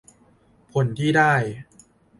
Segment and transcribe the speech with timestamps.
[0.71, 1.33] ผลที่ได้